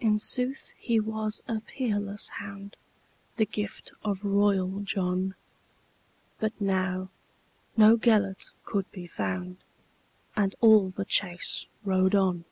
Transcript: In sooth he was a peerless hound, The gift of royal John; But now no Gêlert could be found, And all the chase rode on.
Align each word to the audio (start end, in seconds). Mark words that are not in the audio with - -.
In 0.00 0.18
sooth 0.18 0.72
he 0.78 0.98
was 0.98 1.42
a 1.46 1.60
peerless 1.60 2.28
hound, 2.40 2.74
The 3.36 3.44
gift 3.44 3.92
of 4.02 4.24
royal 4.24 4.80
John; 4.80 5.34
But 6.40 6.58
now 6.58 7.10
no 7.76 7.98
Gêlert 7.98 8.52
could 8.64 8.90
be 8.92 9.06
found, 9.06 9.58
And 10.34 10.54
all 10.62 10.88
the 10.88 11.04
chase 11.04 11.66
rode 11.84 12.14
on. 12.14 12.46